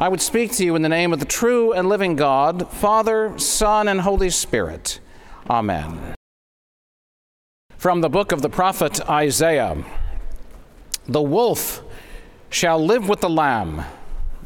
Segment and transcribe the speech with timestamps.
[0.00, 3.38] I would speak to you in the name of the true and living God, Father,
[3.38, 4.98] Son, and Holy Spirit.
[5.50, 6.14] Amen.
[7.76, 9.84] From the book of the prophet Isaiah
[11.04, 11.82] The wolf
[12.48, 13.84] shall live with the lamb,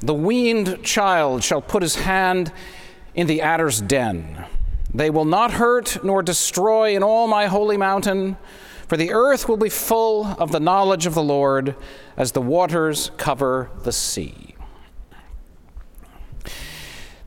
[0.01, 2.53] the weaned child shall put his hand
[3.15, 4.47] in the adder's den.
[4.93, 8.39] They will not hurt nor destroy in all my holy mountain,
[8.89, 11.77] for the earth will be full of the knowledge of the Lord
[12.17, 14.54] as the waters cover the sea.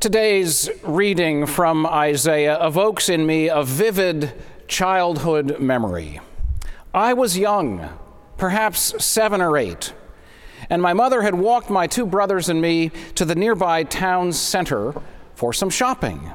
[0.07, 4.31] Today's reading from Isaiah evokes in me a vivid
[4.65, 6.21] childhood memory.
[6.93, 7.89] I was young,
[8.37, 9.91] perhaps seven or eight,
[10.69, 14.93] and my mother had walked my two brothers and me to the nearby town center
[15.35, 16.31] for some shopping.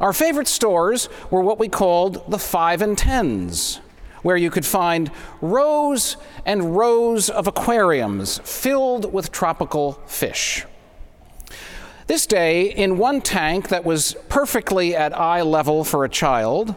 [0.00, 3.82] Our favorite stores were what we called the five and tens,
[4.22, 5.10] where you could find
[5.42, 10.64] rows and rows of aquariums filled with tropical fish.
[12.08, 16.74] This day, in one tank that was perfectly at eye level for a child,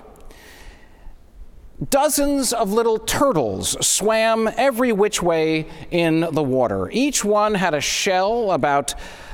[1.90, 6.90] dozens of little turtles swam every which way in the water.
[6.92, 8.94] Each one had a shell about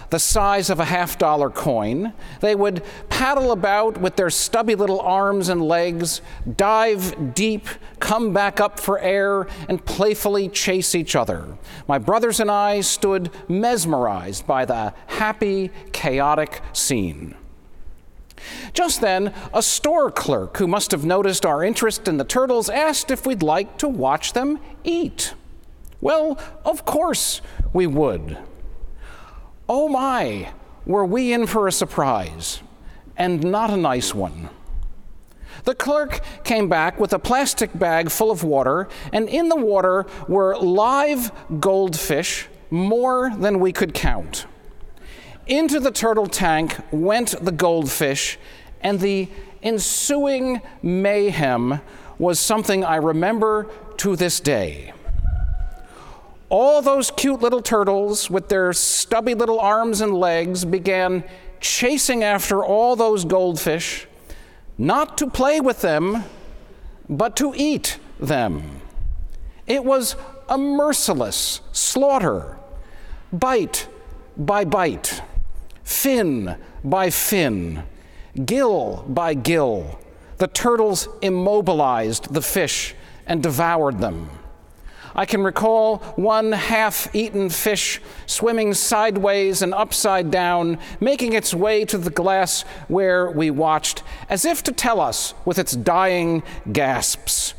[0.10, 2.14] the size of a half dollar coin.
[2.40, 6.22] They would paddle about with their stubby little arms and legs,
[6.56, 7.68] dive deep,
[8.00, 11.58] come back up for air, and playfully chase each other.
[11.88, 17.36] My brothers and I stood mesmerized by the happy, chaotic scene.
[18.74, 23.12] Just then, a store clerk who must have noticed our interest in the turtles asked
[23.12, 25.34] if we'd like to watch them eat.
[26.00, 27.42] Well, of course
[27.74, 28.38] we would.
[29.70, 30.54] Oh my,
[30.86, 32.62] were we in for a surprise,
[33.18, 34.50] and not a nice one.
[35.66, 40.06] The clerk came back with a plastic bag full of water, and in the water
[40.30, 44.46] were live goldfish, more than we could count.
[45.48, 48.38] Into the turtle tank went the goldfish,
[48.80, 49.28] and the
[49.62, 51.82] ensuing mayhem
[52.18, 54.94] was something I remember to this day
[56.50, 61.24] all those cute little turtles with their stubby little arms and legs began
[61.60, 64.08] chasing after all those goldfish,
[64.78, 66.24] not to play with them,
[67.10, 68.82] but to eat them.
[69.66, 70.16] It was
[70.48, 72.58] a merciless slaughter,
[73.34, 73.88] bite
[74.38, 75.22] by bite,
[75.84, 77.84] fin by fin,
[78.46, 80.00] gill by gill.
[80.38, 84.30] The turtles immobilized the fish and devoured them.
[85.20, 91.86] I can recall one half eaten fish swimming sideways and upside down, making its way
[91.86, 97.56] to the glass where we watched, as if to tell us with its dying gasps,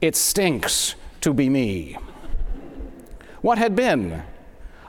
[0.00, 1.98] It stinks to be me.
[3.42, 4.22] What had been?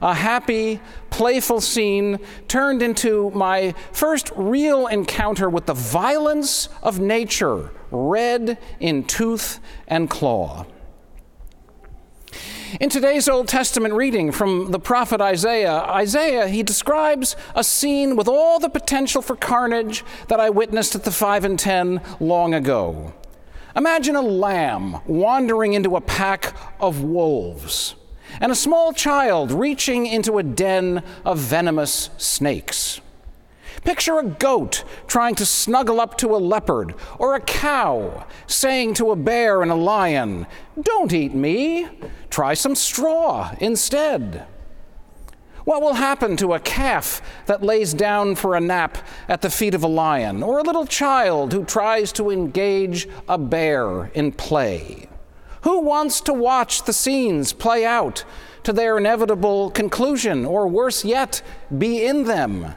[0.02, 7.72] A happy, playful scene turned into my first real encounter with the violence of nature,
[7.92, 10.66] red in tooth and claw.
[12.80, 18.28] In today's Old Testament reading from the prophet Isaiah, Isaiah, he describes a scene with
[18.28, 23.14] all the potential for carnage that I witnessed at the 5 and 10 long ago.
[23.76, 27.96] Imagine a lamb wandering into a pack of wolves,
[28.42, 33.00] and a small child reaching into a den of venomous snakes.
[33.84, 39.12] Picture a goat trying to snuggle up to a leopard, or a cow saying to
[39.12, 40.48] a bear and a lion,
[40.82, 41.88] Don't eat me,
[42.30, 44.46] try some straw instead.
[45.66, 49.74] What will happen to a calf that lays down for a nap at the feet
[49.74, 55.10] of a lion, or a little child who tries to engage a bear in play?
[55.64, 58.24] Who wants to watch the scenes play out
[58.62, 61.42] to their inevitable conclusion, or worse yet,
[61.76, 62.76] be in them?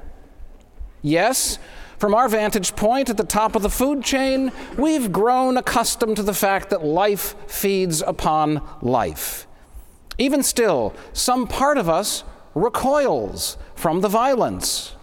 [1.02, 1.58] Yes,
[1.98, 6.22] from our vantage point at the top of the food chain, we've grown accustomed to
[6.22, 9.46] the fact that life feeds upon life.
[10.16, 12.24] Even still, some part of us
[12.54, 14.94] recoils from the violence.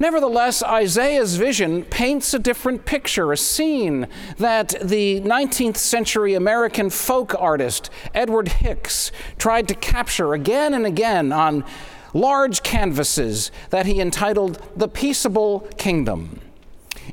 [0.00, 7.34] Nevertheless, Isaiah's vision paints a different picture, a scene that the 19th century American folk
[7.38, 11.64] artist Edward Hicks tried to capture again and again on
[12.12, 16.40] large canvases that he entitled The Peaceable Kingdom.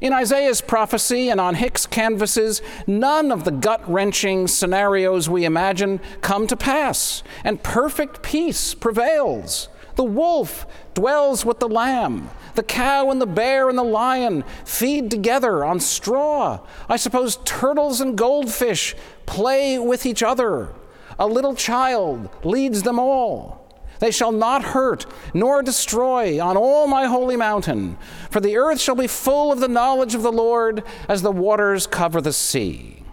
[0.02, 6.00] In Isaiah's prophecy and on Hicks' canvases, none of the gut wrenching scenarios we imagine
[6.22, 9.70] come to pass, and perfect peace prevails.
[9.96, 12.30] The wolf dwells with the lamb.
[12.54, 16.60] The cow and the bear and the lion feed together on straw.
[16.88, 18.96] I suppose turtles and goldfish
[19.26, 20.70] play with each other.
[21.18, 23.67] A little child leads them all.
[24.00, 27.98] They shall not hurt nor destroy on all my holy mountain,
[28.30, 31.88] for the earth shall be full of the knowledge of the Lord as the waters
[31.88, 33.04] cover the sea.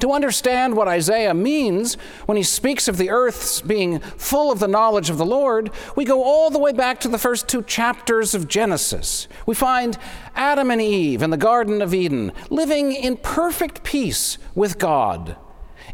[0.00, 1.94] To understand what Isaiah means
[2.26, 6.04] when he speaks of the earth being full of the knowledge of the Lord, we
[6.04, 9.28] go all the way back to the first two chapters of Genesis.
[9.46, 9.96] We find
[10.34, 15.36] Adam and Eve in the Garden of Eden living in perfect peace with God,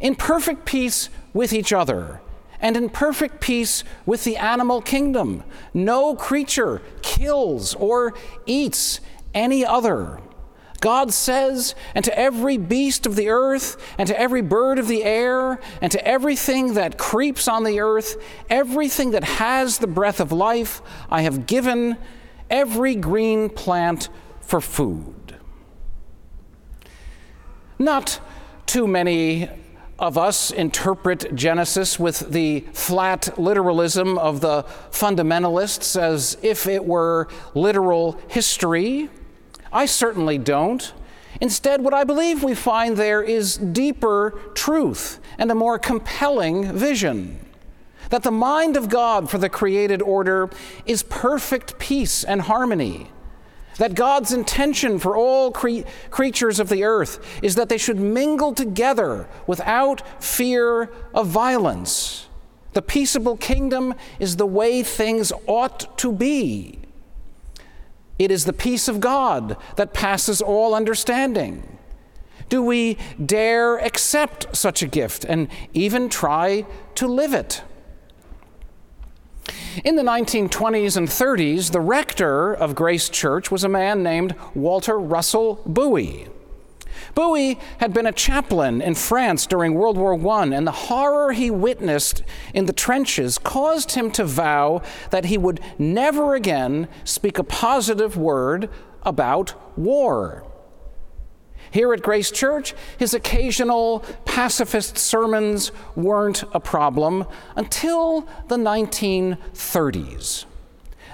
[0.00, 2.20] in perfect peace with each other
[2.60, 5.42] and in perfect peace with the animal kingdom.
[5.72, 8.14] No creature kills or
[8.46, 9.00] eats
[9.34, 10.20] any other.
[10.80, 15.02] God says, and to every beast of the earth, and to every bird of the
[15.02, 20.30] air, and to everything that creeps on the earth, everything that has the breath of
[20.30, 21.96] life, I have given
[22.50, 24.10] every green plant
[24.42, 25.36] for food.
[27.78, 28.20] Not
[28.66, 29.48] too many
[29.98, 37.28] of us interpret Genesis with the flat literalism of the fundamentalists as if it were
[37.54, 39.08] literal history.
[39.72, 40.92] I certainly don't.
[41.40, 47.40] Instead, what I believe we find there is deeper truth and a more compelling vision.
[48.10, 50.50] That the mind of God for the created order
[50.86, 53.10] is perfect peace and harmony
[53.78, 58.54] that God's intention for all cre- creatures of the earth is that they should mingle
[58.54, 62.28] together without fear of violence.
[62.72, 66.80] The peaceable kingdom is the way things ought to be.
[68.18, 71.78] It is the peace of God that passes all understanding.
[72.48, 76.66] Do we dare accept such a gift and even try
[76.96, 77.62] to live it?
[79.84, 84.98] In the 1920s and 30s, the rector of Grace Church was a man named Walter
[84.98, 86.28] Russell Bowie.
[87.14, 91.50] Bowie had been a chaplain in France during World War I, and the horror he
[91.50, 97.44] witnessed in the trenches caused him to vow that he would never again speak a
[97.44, 98.68] positive word
[99.02, 100.44] about war.
[101.70, 107.26] Here at Grace Church, his occasional pacifist sermons weren't a problem
[107.56, 110.44] until the 1930s.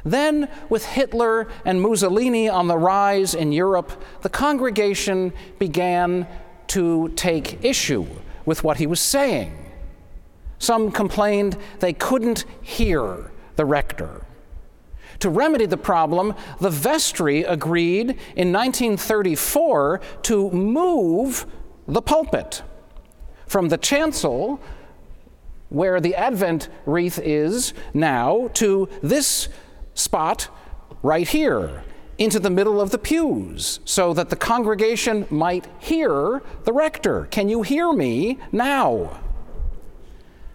[0.04, 3.92] Then, with Hitler and Mussolini on the rise in Europe,
[4.22, 6.26] the congregation began
[6.68, 8.06] to take issue
[8.46, 9.56] with what he was saying.
[10.58, 14.22] Some complained they couldn't hear the rector.
[15.20, 21.46] To remedy the problem, the vestry agreed in 1934 to move
[21.86, 22.62] the pulpit
[23.46, 24.60] from the chancel,
[25.68, 29.48] where the Advent wreath is now, to this
[29.94, 30.48] spot
[31.02, 31.84] right here,
[32.16, 37.26] into the middle of the pews, so that the congregation might hear the rector.
[37.30, 39.20] Can you hear me now?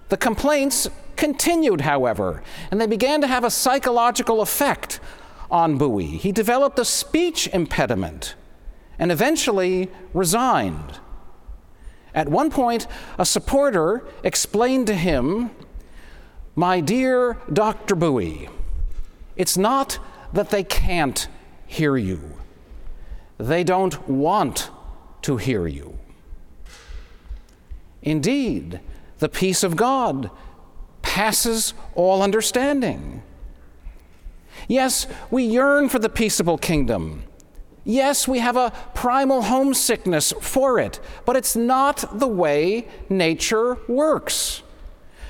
[0.09, 4.99] The complaints continued, however, and they began to have a psychological effect
[5.49, 6.05] on Bowie.
[6.05, 8.35] He developed a speech impediment
[8.97, 10.99] and eventually resigned.
[12.13, 12.87] At one point,
[13.19, 15.51] a supporter explained to him,
[16.55, 17.95] My dear Dr.
[17.95, 18.49] Bowie,
[19.35, 19.99] it's not
[20.31, 21.27] that they can't
[21.67, 22.21] hear you,
[23.37, 24.69] they don't want
[25.23, 25.97] to hear you.
[28.01, 28.79] Indeed,
[29.17, 30.29] the peace of God
[31.15, 33.23] passes all understanding.
[34.67, 37.23] Yes, we yearn for the peaceable kingdom.
[37.85, 44.61] Yes, we have a primal homesickness for it, but it's not the way nature works.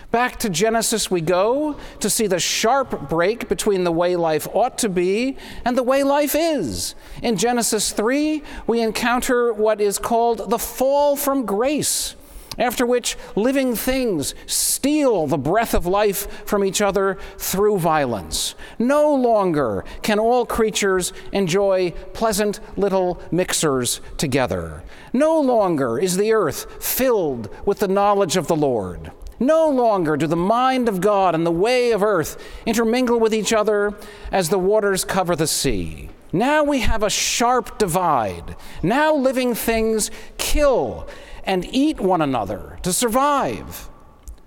[0.10, 4.80] Back to Genesis we go to see the sharp break between the way life ought
[4.80, 6.96] to be and the way life is.
[7.22, 12.16] In Genesis 3, we encounter what is called the fall from grace
[12.58, 18.56] after which living things steal the breath of life from each other through violence.
[18.80, 24.84] No longer can all creatures enjoy pleasant little mixers together.
[25.14, 29.12] No longer is the earth filled with the knowledge of the Lord.
[29.40, 33.52] No longer do the mind of God and the way of earth intermingle with each
[33.52, 33.94] other
[34.32, 36.10] as the waters cover the sea.
[36.32, 38.56] Now we have a sharp divide.
[38.82, 41.08] Now living things kill
[41.46, 43.90] and eat one another to survive.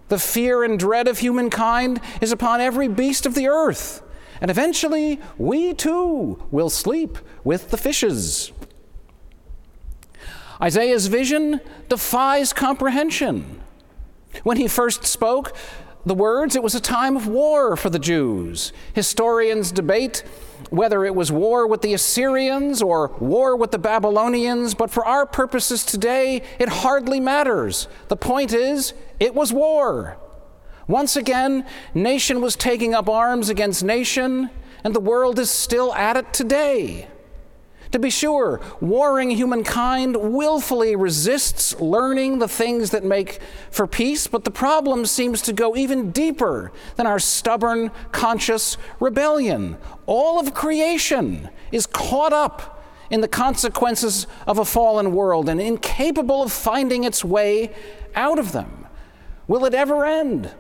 [0.08, 4.02] The fear and dread of humankind is upon every beast of the earth,
[4.40, 8.52] and eventually we too will sleep with the fishes.
[10.60, 13.62] Isaiah's vision defies comprehension.
[14.42, 15.56] When he first spoke
[16.08, 18.72] the words, it was a time of war for the Jews.
[18.94, 20.24] Historians debate
[20.70, 25.24] whether it was war with the Assyrians or war with the Babylonians, but for our
[25.24, 27.88] purposes today, it hardly matters.
[28.08, 30.18] The point is, it was war.
[30.86, 34.50] Once again, nation was taking up arms against nation,
[34.84, 37.08] and the world is still at it today.
[37.92, 43.40] To be sure, warring humankind willfully resists learning the things that make
[43.71, 49.78] for peace, but the problem seems to go even deeper than our stubborn, conscious rebellion.
[50.07, 56.42] All of creation is caught up in the consequences of a fallen world and incapable
[56.42, 57.75] of finding its way
[58.14, 58.87] out of them.
[59.47, 60.52] Will it ever end?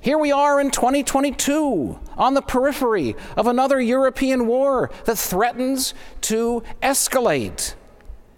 [0.00, 6.62] Here we are in 2022 on the periphery of another European war that threatens to
[6.82, 7.74] escalate.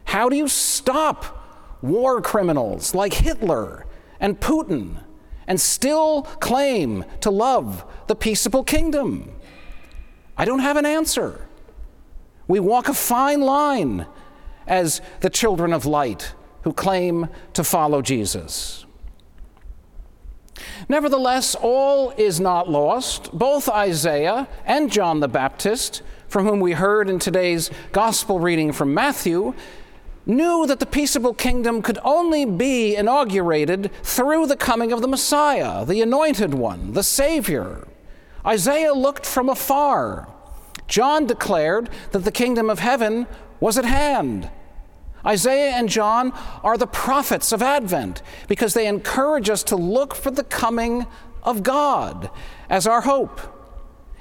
[0.04, 3.86] How do you stop war criminals like Hitler
[4.18, 5.02] and Putin
[5.46, 9.30] and still claim to love the peaceable kingdom?
[10.36, 11.46] I don't have an answer.
[12.46, 14.06] We walk a fine line
[14.66, 18.86] as the children of light who claim to follow Jesus.
[20.88, 23.30] Nevertheless, all is not lost.
[23.32, 28.94] Both Isaiah and John the Baptist, from whom we heard in today's gospel reading from
[28.94, 29.54] Matthew,
[30.24, 35.84] knew that the peaceable kingdom could only be inaugurated through the coming of the Messiah,
[35.84, 37.86] the anointed one, the Savior.
[38.46, 40.28] Isaiah looked from afar.
[40.86, 43.26] John declared that the kingdom of heaven
[43.60, 44.50] was at hand.
[45.26, 46.32] Isaiah and John
[46.62, 51.06] are the prophets of Advent because they encourage us to look for the coming
[51.42, 52.30] of God
[52.70, 53.40] as our hope.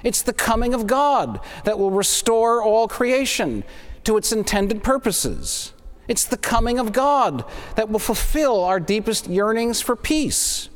[0.02, 3.64] It's the coming of God that will restore all creation
[4.04, 5.72] to its intended purposes.
[6.06, 7.44] It's the coming of God
[7.76, 10.68] that will fulfill our deepest yearnings for peace.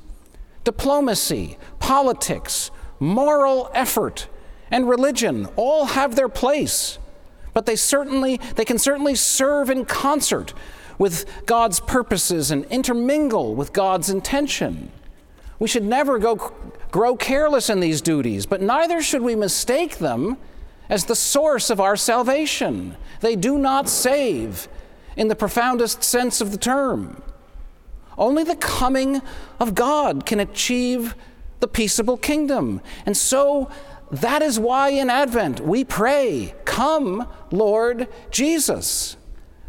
[0.65, 4.29] Diplomacy, politics, moral effort,
[4.71, 6.99] and religion all have their place
[7.55, 10.55] but they certainly they can certainly serve in concert
[10.99, 14.91] with God's purposes and intermingle with God's intention.
[15.59, 16.53] We should never go
[16.91, 20.37] grow careless in these duties, but neither should we mistake them
[20.89, 22.97] as the source of our salvation.
[23.21, 24.69] They do not save
[25.17, 27.23] in the profoundest sense of the term.
[28.19, 29.23] Only the coming
[29.59, 31.15] of God can achieve
[31.61, 32.81] the peaceable kingdom.
[33.07, 33.71] And so
[34.13, 39.17] that is why in Advent we pray, Come, Lord Jesus.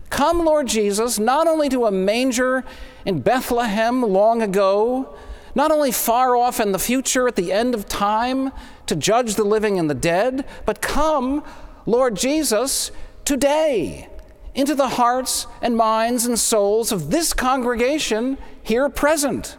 [0.09, 2.63] Come, Lord Jesus, not only to a manger
[3.05, 5.17] in Bethlehem long ago,
[5.55, 8.51] not only far off in the future at the end of time
[8.85, 11.43] to judge the living and the dead, but come,
[11.85, 12.91] Lord Jesus,
[13.25, 14.09] today
[14.53, 19.57] into the hearts and minds and souls of this congregation here present.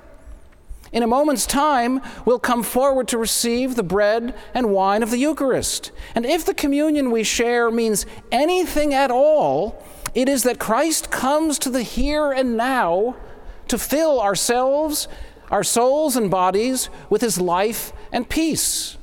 [0.94, 5.18] In a moment's time, we'll come forward to receive the bread and wine of the
[5.18, 5.90] Eucharist.
[6.14, 9.84] And if the communion we share means anything at all,
[10.14, 13.16] it is that Christ comes to the here and now
[13.66, 15.08] to fill ourselves,
[15.50, 18.96] our souls and bodies with his life and peace.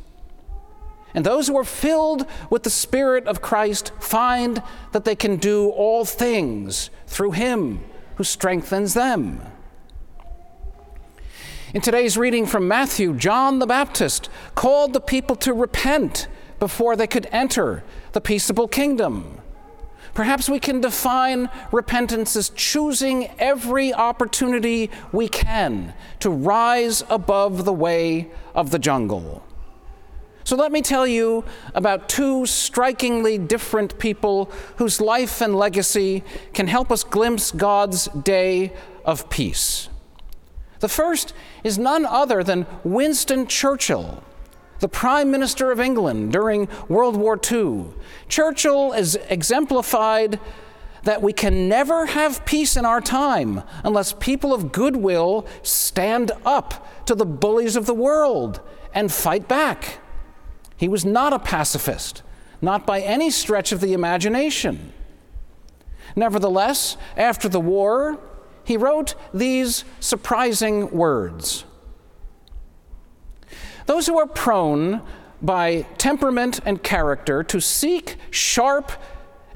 [1.13, 5.69] And those who are filled with the Spirit of Christ find that they can do
[5.71, 7.83] all things through him
[8.15, 9.41] who strengthens them.
[11.73, 16.27] In today's reading from Matthew, John the Baptist called the people to repent
[16.59, 19.39] before they could enter the peaceable kingdom.
[20.13, 27.71] Perhaps we can define repentance as choosing every opportunity we can to rise above the
[27.71, 29.41] way of the jungle.
[30.43, 36.67] So let me tell you about two strikingly different people whose life and legacy can
[36.67, 38.73] help us glimpse God's day
[39.05, 39.87] of peace.
[40.81, 41.33] The first
[41.63, 44.23] is none other than Winston Churchill,
[44.79, 47.85] the Prime Minister of England during World War II.
[48.27, 50.39] Churchill has exemplified
[51.03, 57.05] that we can never have peace in our time unless people of goodwill stand up
[57.05, 58.59] to the bullies of the world
[58.93, 60.00] and fight back.
[60.77, 62.23] He was not a pacifist,
[62.59, 64.93] not by any stretch of the imagination.
[66.15, 68.19] Nevertheless, after the war,
[68.63, 71.65] he wrote these surprising words
[73.86, 75.01] Those who are prone
[75.41, 78.91] by temperament and character to seek sharp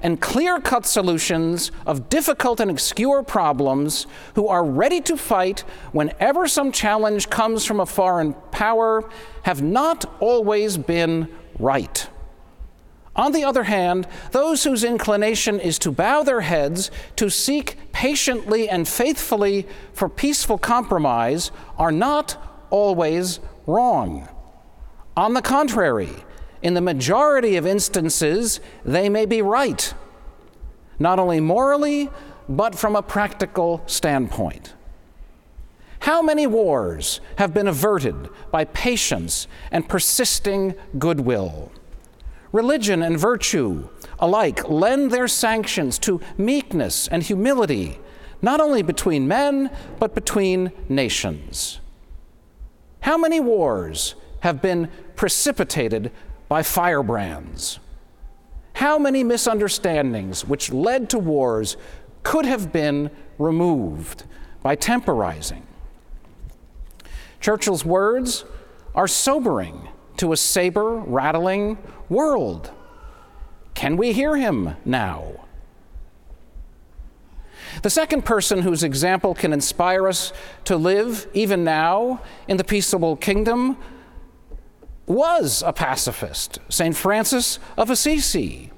[0.02, 5.62] and clear cut solutions of difficult and obscure problems, who are ready to fight
[5.94, 9.10] whenever some challenge comes from a foreign power,
[9.44, 11.28] have not always been
[11.60, 12.08] right.
[13.16, 18.68] On the other hand, those whose inclination is to bow their heads, to seek patiently
[18.68, 22.38] and faithfully for peaceful compromise, are not
[22.70, 24.28] always wrong.
[25.16, 26.10] On the contrary,
[26.62, 29.94] in the majority of instances, they may be right,
[31.00, 32.10] not only morally,
[32.50, 34.74] but from a practical standpoint.
[36.00, 41.72] How many wars have been averted by patience and persisting goodwill?
[42.56, 48.00] Religion and virtue alike lend their sanctions to meekness and humility,
[48.42, 49.70] not only between men,
[50.00, 51.82] but between nations.
[53.02, 56.14] How many wars have been precipitated
[56.48, 57.80] by firebrands?
[58.76, 61.76] How many misunderstandings which led to wars
[62.24, 64.24] could have been removed
[64.64, 65.68] by temporizing?
[67.42, 68.46] Churchill's words
[68.96, 71.78] are sobering to a saber rattling
[72.10, 72.72] world.
[73.74, 75.46] Can we hear him now?
[77.82, 80.32] The second person whose example can inspire us
[80.66, 83.78] to live, even now, in the peaceable kingdom
[85.06, 86.96] was a pacifist, St.
[86.96, 88.72] Francis of Assisi.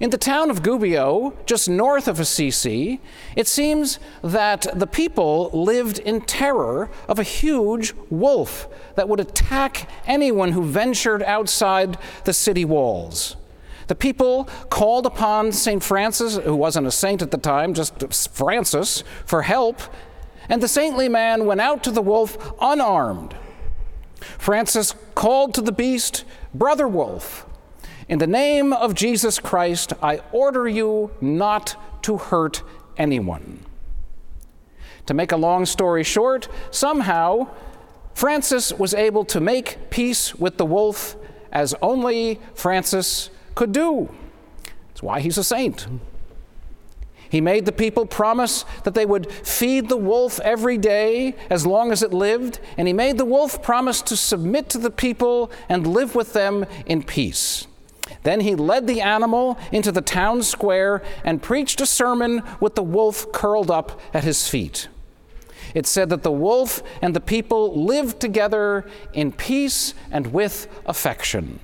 [0.00, 3.00] In the town of Gubbio, just north of Assisi,
[3.34, 9.88] it seems that the people lived in terror of a huge wolf that would attack
[10.06, 13.36] anyone who ventured outside the city walls.
[13.86, 15.82] The people called upon St.
[15.82, 19.80] Francis, who wasn't a saint at the time, just Francis, for help,
[20.48, 23.34] and the saintly man went out to the wolf unarmed.
[24.38, 27.43] Francis called to the beast, Brother Wolf,
[28.08, 32.62] in the name of Jesus Christ, I order you not to hurt
[32.96, 33.64] anyone.
[35.06, 37.48] To make a long story short, somehow
[38.14, 41.16] Francis was able to make peace with the wolf
[41.52, 44.14] as only Francis could do.
[44.88, 45.86] That's why he's a saint.
[47.28, 51.90] He made the people promise that they would feed the wolf every day as long
[51.90, 55.86] as it lived, and he made the wolf promise to submit to the people and
[55.86, 57.66] live with them in peace.
[58.22, 62.82] Then he led the animal into the town square and preached a sermon with the
[62.82, 64.88] wolf curled up at his feet.
[65.74, 71.60] It said that the wolf and the people lived together in peace and with affection.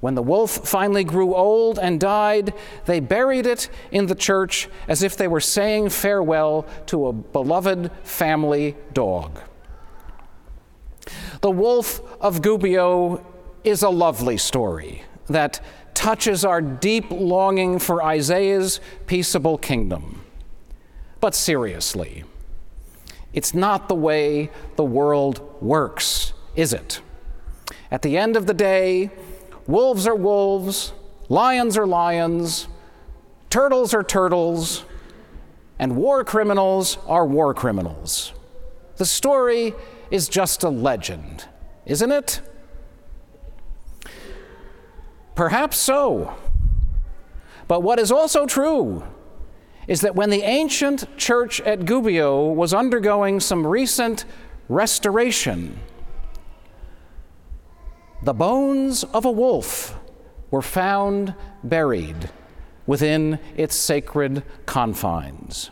[0.00, 2.52] When the wolf finally grew old and died,
[2.84, 7.90] they buried it in the church as if they were saying farewell to a beloved
[8.02, 9.40] family dog.
[11.40, 13.24] The Wolf of Gubbio
[13.64, 15.60] is a lovely story that
[15.94, 20.22] touches our deep longing for Isaiah's peaceable kingdom.
[21.20, 22.24] But seriously,
[23.32, 27.00] it's not the way the world works, is it?
[27.90, 29.10] At the end of the day,
[29.66, 30.92] wolves are wolves,
[31.28, 32.68] lions are lions,
[33.50, 34.84] turtles are turtles,
[35.78, 38.32] and war criminals are war criminals.
[38.96, 39.74] The story
[40.10, 41.46] is just a legend,
[41.86, 42.40] isn't it?
[45.34, 46.34] Perhaps so.
[47.66, 49.02] But what is also true
[49.86, 54.24] is that when the ancient church at Gubbio was undergoing some recent
[54.68, 55.78] restoration,
[58.22, 59.98] the bones of a wolf
[60.50, 62.30] were found buried
[62.86, 65.70] within its sacred confines.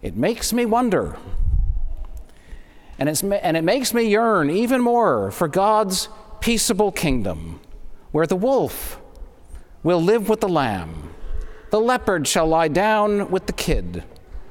[0.00, 1.18] It makes me wonder,
[2.98, 6.08] and, and it makes me yearn even more for God's
[6.40, 7.60] peaceable kingdom
[8.12, 9.00] where the wolf
[9.82, 11.14] will live with the lamb,
[11.70, 14.04] the leopard shall lie down with the kid,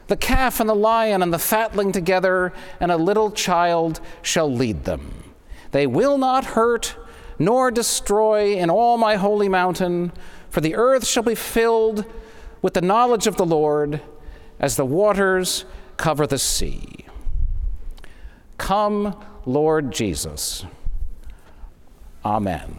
[0.08, 4.86] the calf and the lion and the fatling together, and a little child shall lead
[4.86, 5.34] them.
[5.72, 6.96] They will not hurt
[7.38, 10.12] nor destroy in all my holy mountain,
[10.50, 12.06] for the earth shall be filled
[12.62, 14.02] with the knowledge of the Lord
[14.60, 15.64] as the waters
[15.96, 17.06] cover the sea.
[18.58, 20.66] Come, Lord Jesus.
[22.26, 22.76] Amen.